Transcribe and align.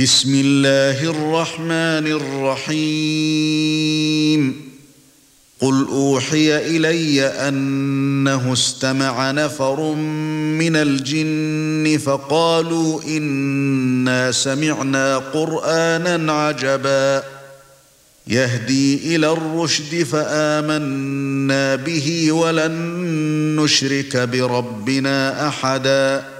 بسم 0.00 0.40
الله 0.44 1.10
الرحمن 1.10 2.06
الرحيم. 2.68 4.40
قل 5.60 5.86
أوحي 5.92 6.56
إلي 6.56 7.26
أنه 7.26 8.52
استمع 8.52 9.30
نفر 9.30 9.94
من 9.94 10.76
الجن 10.76 11.98
فقالوا 11.98 13.02
إنا 13.02 14.32
سمعنا 14.32 15.18
قرآنا 15.18 16.32
عجبا. 16.32 17.22
يهدي 18.26 19.16
إلى 19.16 19.32
الرشد 19.32 20.02
فآمنا 20.02 21.76
به 21.76 22.32
ولن 22.32 22.72
نشرك 23.56 24.16
بربنا 24.16 25.48
أحدا. 25.48 26.39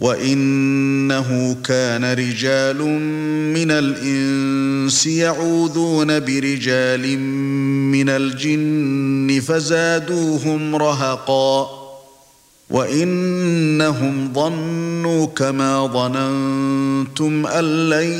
وَإِنَّهُ 0.00 1.56
كَانَ 1.64 2.04
رِجَالٌ 2.04 2.82
مِّنَ 3.54 3.70
الْإِنسِ 3.70 5.06
يَعُوذُونَ 5.06 6.20
بِرِجَالٍ 6.20 7.18
مِّنَ 7.18 8.08
الْجِنِّ 8.08 9.40
فَزَادُوهُمْ 9.40 10.76
رَهَقًا 10.76 11.78
وَإِنَّهُمْ 12.70 14.32
ظَنُّوا 14.34 15.26
كَمَا 15.26 15.86
ظَنَنتُمْ 15.86 17.46
أَن 17.46 17.64
لَّن 17.90 18.10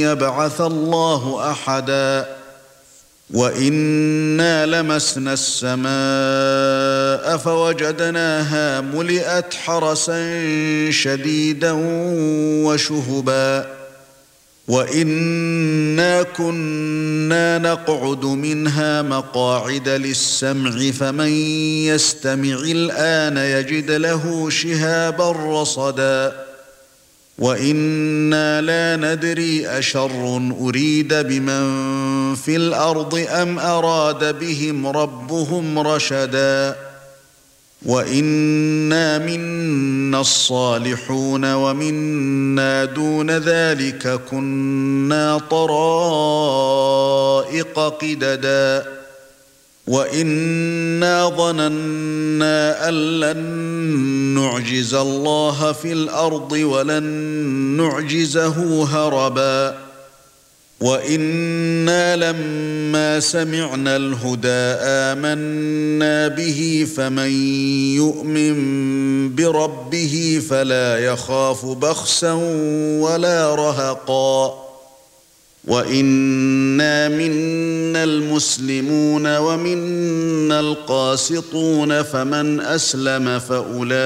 يَبْعَثَ 0.00 0.60
اللَّهُ 0.60 1.50
أَحَدًا 1.50 2.41
وَإِنَّا 3.32 4.66
لَمَسْنَا 4.66 5.32
السَّمَاءَ 5.32 7.36
فَوَجَدْنَاهَا 7.36 8.80
مُلِئَتْ 8.80 9.54
حَرَسًا 9.54 10.20
شَدِيدًا 10.90 11.72
وَشُهُبًا 12.64 13.66
وَإِنَّا 14.68 16.22
كُنَّا 16.22 17.58
نَقْعُدُ 17.58 18.24
مِنْهَا 18.24 19.02
مَقَاعِدَ 19.02 19.88
لِلسَّمْعِ 19.88 20.90
فَمَن 20.90 21.32
يَسْتَمِعِ 21.88 22.58
الْآنَ 22.58 23.36
يَجِدْ 23.36 23.90
لَهُ 23.90 24.50
شِهَابًا 24.50 25.32
رَّصَدًا 25.32 26.32
وَإِنَّا 27.38 28.60
لَا 28.60 28.96
نَدْرِي 28.96 29.78
أَشَرٌّ 29.78 30.52
أُرِيدَ 30.60 31.14
بِمَن 31.14 31.62
فِي 32.34 32.56
الْأَرْضِ 32.56 33.24
أَمْ 33.28 33.58
أَرَادَ 33.58 34.38
بِهِمْ 34.38 34.86
رَبُّهُمْ 34.86 35.78
رَشَدًا 35.78 36.76
وَإِنَّا 37.86 39.18
مِنَّا 39.18 40.20
الصَّالِحُونَ 40.20 41.54
وَمِنَّا 41.54 42.84
دُونَ 42.84 43.30
ذَلِكَ 43.30 44.20
كُنَّا 44.30 45.38
طَرَائِقَ 45.50 46.18
قِدَدًا 47.78 48.84
وَإِنَّا 49.86 51.28
ظَنَنَّا 51.28 52.88
أَن 52.88 52.94
لَّن 53.20 53.38
نُّعْجِزَ 54.38 54.94
اللَّهَ 54.94 55.72
فِي 55.72 55.92
الْأَرْضِ 55.92 56.52
وَلَن 56.52 57.02
نُّعْجِزَهُ 57.76 58.84
هَرَبًا 58.84 59.91
وَإِنَّا 60.82 62.16
لَمَّا 62.16 63.20
سَمِعْنَا 63.20 63.96
الْهُدَىٰ 63.96 64.64
آمَنَّا 64.82 66.28
بِهِ 66.28 66.86
فَمَن 66.96 67.30
يُؤْمِن 67.96 68.54
بِرَبِّهِ 69.34 70.42
فَلَا 70.50 70.98
يَخَافُ 70.98 71.66
بَخْسًا 71.66 72.32
وَلَا 73.00 73.54
رَهَقًا 73.54 74.62
وَإِنَّا 75.64 77.08
مِنَّا 77.08 78.04
الْمُسْلِمُونَ 78.04 79.36
وَمِنَّا 79.36 80.60
الْقَاسِطُونَ 80.60 82.02
فَمَنْ 82.02 82.60
أَسْلَمَ 82.60 83.38
فَأُولَئِكَ 83.38 83.98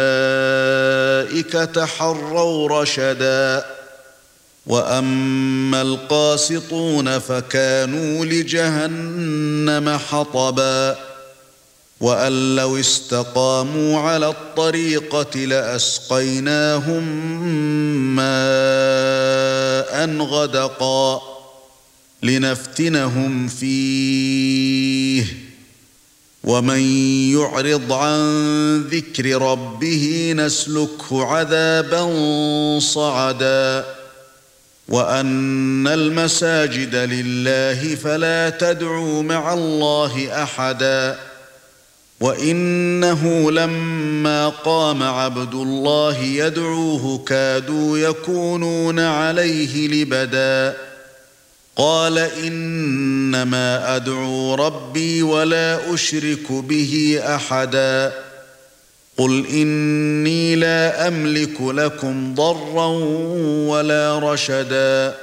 تَحَرَّوْا 1.74 2.80
رَشَدًا 2.82 3.64
وَأَمَّا 4.66 5.82
الْقَاسِطُونَ 5.82 7.18
فَكَانُوا 7.18 8.24
لِجَهَنَّمَ 8.24 9.98
حَطَبًا 9.98 10.96
وَأَن 12.00 12.56
لَّوْ 12.56 12.76
اسْتَقَامُوا 12.76 14.00
عَلَى 14.00 14.28
الطَّرِيقَةِ 14.28 15.38
لَأَسْقَيْنَاهُم 15.38 17.04
مَّاءً 18.16 20.16
غَدَقًا 20.18 21.22
لِّنَفْتِنَهُمْ 22.22 23.48
فِيهِ 23.48 25.24
وَمَن 26.44 26.80
يُعْرِضْ 27.32 27.92
عَن 27.92 28.20
ذِكْرِ 28.82 29.42
رَبِّهِ 29.42 30.32
نَسْلُكْهُ 30.36 31.24
عَذَابًا 31.24 32.10
صَعَدًا 32.80 33.84
وَأَنَّ 34.88 35.86
الْمَسَاجِدَ 35.86 36.94
لِلَّهِ 36.94 37.94
فَلَا 37.94 38.50
تَدْعُوا 38.50 39.22
مَعَ 39.22 39.54
اللَّهِ 39.54 40.42
أَحَدًا 40.42 41.18
وَإِنَّهُ 42.20 43.50
لَمَّا 43.50 44.48
قَامَ 44.48 45.02
عَبْدُ 45.02 45.54
اللَّهِ 45.54 46.22
يَدْعُوهُ 46.22 47.24
كَادُوا 47.26 47.98
يَكُونُونَ 47.98 49.00
عَلَيْهِ 49.00 49.88
لِبَدًا. 49.88 50.76
قَالَ 51.76 52.18
إِنَّمَا 52.18 53.96
أَدْعُو 53.96 54.54
رَبِّي 54.54 55.22
وَلَا 55.22 55.94
أُشْرِكُ 55.94 56.52
بِهِ 56.52 57.20
أَحَدًا. 57.34 58.25
قُلْ 59.18 59.46
إِنِّي 59.46 60.56
لَا 60.56 61.08
أَمْلِكُ 61.08 61.60
لَكُمْ 61.60 62.34
ضَرًّا 62.34 62.86
وَلَا 63.68 64.32
رَشَدًا. 64.32 65.14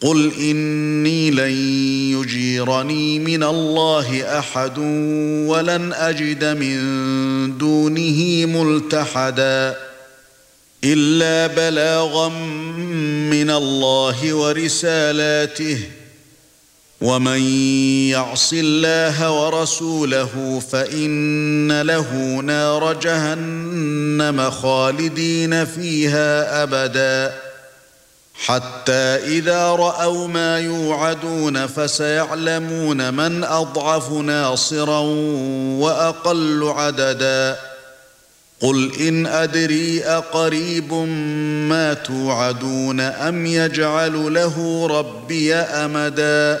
قُلْ 0.00 0.32
إِنِّي 0.40 1.30
لَن 1.30 1.52
يُجِيرَنِي 2.20 3.18
مِنَ 3.18 3.42
اللَّهِ 3.42 4.38
أَحَدٌ 4.38 4.78
وَلَنْ 5.48 5.92
أَجِدَ 5.92 6.44
مِن 6.44 6.78
دُونِهِ 7.58 8.46
مُلْتَحَدًا. 8.46 9.76
إِلَّا 10.84 11.46
بَلَاغًا 11.46 12.28
مِنَ 13.30 13.50
اللَّهِ 13.50 14.34
وَرِسَالَاتِهِ 14.34 15.78
وَمَن 17.00 17.40
يَعْصِ 18.10 18.52
اللَّهَ 18.52 19.30
وَرَسُولَهُ 19.30 20.62
فَإِنَّ 20.72 21.82
لَهُ 21.82 22.40
نَارَ 22.44 22.92
جَهَنَّمَ 22.92 24.50
خَالِدِينَ 24.50 25.64
فِيهَا 25.64 26.62
أَبَدًا 26.62 27.34
حَتَّى 28.34 29.38
إِذَا 29.38 29.68
رَأَوْا 29.70 30.26
مَا 30.26 30.58
يُوعَدُونَ 30.58 31.66
فَسَيَعْلَمُونَ 31.66 33.14
مَنْ 33.14 33.44
أَضْعَفُ 33.44 34.12
نَاصِرًا 34.12 34.98
وَأَقَلُّ 35.78 36.64
عَدَدًا 36.76 37.56
قُلْ 38.60 38.92
إِنْ 39.00 39.26
أَدْرِي 39.26 40.04
أَقَرِيبٌ 40.04 40.92
مَا 41.68 41.94
تُوعَدُونَ 41.94 43.00
أَمْ 43.00 43.46
يَجْعَلُ 43.46 44.34
لَهُ 44.34 44.86
رَبِّي 44.90 45.54
أَمَدًا 45.54 46.60